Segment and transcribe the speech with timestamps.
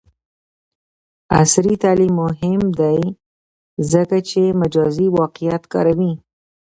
[1.39, 2.99] عصري تعلیم مهم دی
[3.91, 6.13] ځکه چې مجازی واقعیت کاروي.